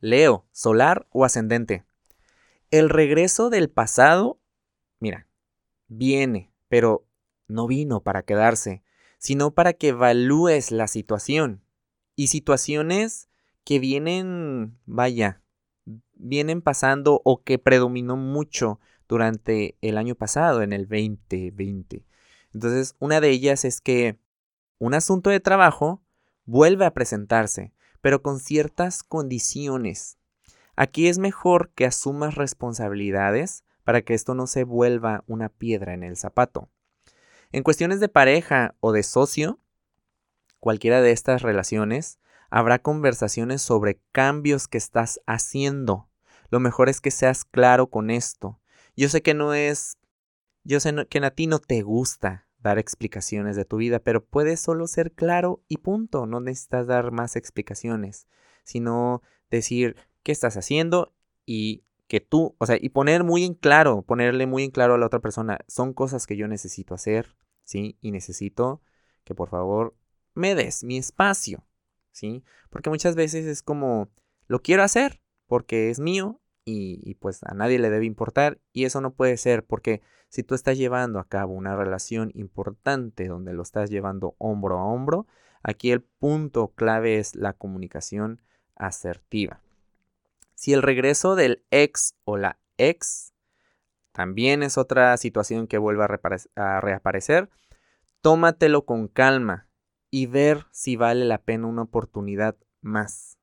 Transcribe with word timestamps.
Leo, 0.00 0.46
solar 0.52 1.06
o 1.10 1.24
ascendente. 1.24 1.84
El 2.70 2.90
regreso 2.90 3.50
del 3.50 3.70
pasado, 3.70 4.40
mira, 5.00 5.26
viene, 5.88 6.52
pero 6.68 7.06
no 7.46 7.66
vino 7.66 8.02
para 8.02 8.22
quedarse, 8.22 8.82
sino 9.18 9.54
para 9.54 9.72
que 9.72 9.88
evalúes 9.88 10.70
la 10.70 10.86
situación. 10.86 11.62
Y 12.14 12.28
situaciones 12.28 13.28
que 13.64 13.78
vienen, 13.78 14.78
vaya, 14.86 15.42
vienen 16.14 16.62
pasando 16.62 17.20
o 17.24 17.42
que 17.42 17.58
predominó 17.58 18.16
mucho 18.16 18.80
durante 19.08 19.76
el 19.80 19.96
año 19.98 20.14
pasado, 20.14 20.62
en 20.62 20.72
el 20.72 20.82
2020. 20.88 22.04
Entonces, 22.52 22.96
una 22.98 23.20
de 23.20 23.30
ellas 23.30 23.64
es 23.64 23.80
que 23.80 24.18
un 24.78 24.94
asunto 24.94 25.30
de 25.30 25.40
trabajo 25.40 26.02
vuelve 26.44 26.84
a 26.84 26.94
presentarse, 26.94 27.72
pero 28.00 28.22
con 28.22 28.40
ciertas 28.40 29.02
condiciones. 29.02 30.18
Aquí 30.76 31.08
es 31.08 31.18
mejor 31.18 31.70
que 31.74 31.86
asumas 31.86 32.34
responsabilidades 32.34 33.64
para 33.84 34.02
que 34.02 34.14
esto 34.14 34.34
no 34.34 34.46
se 34.46 34.64
vuelva 34.64 35.24
una 35.26 35.48
piedra 35.48 35.94
en 35.94 36.02
el 36.02 36.16
zapato. 36.16 36.70
En 37.50 37.62
cuestiones 37.62 38.00
de 38.00 38.08
pareja 38.08 38.74
o 38.80 38.92
de 38.92 39.02
socio, 39.02 39.58
cualquiera 40.60 41.00
de 41.00 41.12
estas 41.12 41.42
relaciones, 41.42 42.18
habrá 42.50 42.78
conversaciones 42.78 43.62
sobre 43.62 44.00
cambios 44.12 44.68
que 44.68 44.78
estás 44.78 45.20
haciendo. 45.26 46.10
Lo 46.50 46.60
mejor 46.60 46.88
es 46.88 47.00
que 47.00 47.10
seas 47.10 47.44
claro 47.44 47.88
con 47.88 48.10
esto. 48.10 48.60
Yo 48.96 49.08
sé 49.08 49.22
que 49.22 49.34
no 49.34 49.54
es, 49.54 49.98
yo 50.64 50.80
sé 50.80 50.94
que 51.08 51.18
a 51.18 51.30
ti 51.30 51.46
no 51.46 51.58
te 51.58 51.82
gusta 51.82 52.47
dar 52.60 52.78
explicaciones 52.78 53.56
de 53.56 53.64
tu 53.64 53.76
vida, 53.76 54.00
pero 54.00 54.24
puedes 54.24 54.60
solo 54.60 54.86
ser 54.86 55.12
claro 55.12 55.62
y 55.68 55.78
punto. 55.78 56.26
No 56.26 56.40
necesitas 56.40 56.86
dar 56.86 57.12
más 57.12 57.36
explicaciones, 57.36 58.26
sino 58.64 59.22
decir 59.50 59.96
qué 60.22 60.32
estás 60.32 60.56
haciendo 60.56 61.14
y 61.46 61.84
que 62.08 62.20
tú, 62.20 62.56
o 62.58 62.66
sea, 62.66 62.76
y 62.80 62.88
poner 62.88 63.22
muy 63.22 63.44
en 63.44 63.54
claro, 63.54 64.02
ponerle 64.02 64.46
muy 64.46 64.64
en 64.64 64.70
claro 64.70 64.94
a 64.94 64.98
la 64.98 65.06
otra 65.06 65.20
persona, 65.20 65.58
son 65.68 65.92
cosas 65.92 66.26
que 66.26 66.36
yo 66.36 66.48
necesito 66.48 66.94
hacer, 66.94 67.36
¿sí? 67.64 67.98
Y 68.00 68.10
necesito 68.10 68.82
que 69.24 69.34
por 69.34 69.50
favor 69.50 69.94
me 70.34 70.54
des 70.54 70.84
mi 70.84 70.96
espacio, 70.96 71.66
¿sí? 72.12 72.42
Porque 72.70 72.90
muchas 72.90 73.14
veces 73.14 73.44
es 73.44 73.62
como, 73.62 74.08
lo 74.46 74.62
quiero 74.62 74.82
hacer 74.82 75.20
porque 75.46 75.90
es 75.90 76.00
mío 76.00 76.40
y, 76.70 77.14
pues 77.14 77.42
a 77.44 77.54
nadie 77.54 77.78
le 77.78 77.88
debe 77.88 78.04
importar 78.04 78.58
y 78.72 78.84
eso 78.84 79.00
no 79.00 79.12
puede 79.12 79.36
ser 79.36 79.64
porque 79.64 80.02
si 80.28 80.42
tú 80.42 80.54
estás 80.54 80.76
llevando 80.76 81.18
a 81.18 81.26
cabo 81.26 81.54
una 81.54 81.74
relación 81.76 82.30
importante 82.34 83.26
donde 83.26 83.54
lo 83.54 83.62
estás 83.62 83.88
llevando 83.88 84.34
hombro 84.38 84.78
a 84.78 84.84
hombro, 84.84 85.26
aquí 85.62 85.90
el 85.90 86.02
punto 86.02 86.68
clave 86.74 87.18
es 87.18 87.34
la 87.34 87.54
comunicación 87.54 88.42
asertiva. 88.76 89.62
Si 90.54 90.74
el 90.74 90.82
regreso 90.82 91.36
del 91.36 91.64
ex 91.70 92.14
o 92.24 92.36
la 92.36 92.58
ex 92.76 93.32
también 94.12 94.62
es 94.62 94.76
otra 94.76 95.16
situación 95.16 95.68
que 95.68 95.78
vuelve 95.78 96.04
a, 96.04 96.80
reaparecer, 96.80 97.48
tómatelo 98.20 98.84
con 98.84 99.08
calma 99.08 99.68
y 100.10 100.26
ver 100.26 100.66
si 100.72 100.96
vale 100.96 101.24
la 101.24 101.38
pena 101.38 101.66
una 101.66 101.82
oportunidad 101.82 102.56
más. 102.80 103.38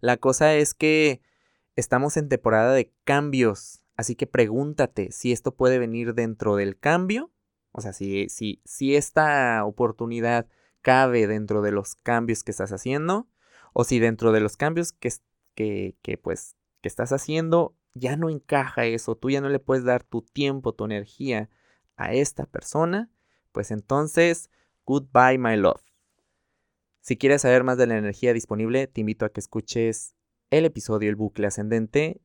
La 0.00 0.16
cosa 0.16 0.54
es 0.54 0.74
que 0.74 1.20
estamos 1.76 2.16
en 2.16 2.28
temporada 2.28 2.72
de 2.72 2.92
cambios, 3.04 3.82
así 3.96 4.16
que 4.16 4.26
pregúntate 4.26 5.12
si 5.12 5.32
esto 5.32 5.54
puede 5.54 5.78
venir 5.78 6.14
dentro 6.14 6.56
del 6.56 6.78
cambio, 6.78 7.30
o 7.72 7.80
sea, 7.82 7.92
si, 7.92 8.28
si, 8.30 8.62
si 8.64 8.96
esta 8.96 9.64
oportunidad 9.64 10.48
cabe 10.80 11.26
dentro 11.26 11.62
de 11.62 11.72
los 11.72 11.94
cambios 11.94 12.42
que 12.42 12.50
estás 12.50 12.72
haciendo, 12.72 13.28
o 13.78 13.84
si 13.84 13.98
dentro 13.98 14.32
de 14.32 14.40
los 14.40 14.56
cambios 14.56 14.92
que, 14.92 15.12
que, 15.54 16.18
pues 16.18 16.56
que 16.80 16.88
estás 16.88 17.12
haciendo 17.12 17.76
ya 17.92 18.16
no 18.16 18.30
encaja 18.30 18.86
eso, 18.86 19.16
tú 19.16 19.28
ya 19.28 19.42
no 19.42 19.50
le 19.50 19.58
puedes 19.58 19.84
dar 19.84 20.02
tu 20.02 20.22
tiempo, 20.22 20.72
tu 20.72 20.86
energía 20.86 21.50
a 21.96 22.14
esta 22.14 22.46
persona, 22.46 23.10
pues 23.52 23.70
entonces, 23.70 24.50
goodbye 24.86 25.38
my 25.38 25.56
love. 25.56 25.82
Si 27.00 27.18
quieres 27.18 27.42
saber 27.42 27.64
más 27.64 27.76
de 27.76 27.86
la 27.86 27.98
energía 27.98 28.32
disponible, 28.32 28.86
te 28.86 29.02
invito 29.02 29.26
a 29.26 29.28
que 29.30 29.40
escuches 29.40 30.15
el 30.50 30.64
episodio 30.64 31.08
El 31.08 31.16
bucle 31.16 31.46
ascendente 31.46 32.20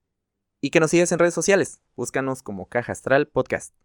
y 0.61 0.69
que 0.69 0.79
nos 0.79 0.91
sigas 0.91 1.11
en 1.11 1.19
redes 1.19 1.33
sociales. 1.33 1.81
Búscanos 1.95 2.43
como 2.43 2.67
Caja 2.67 2.91
Astral 2.91 3.27
Podcast. 3.27 3.75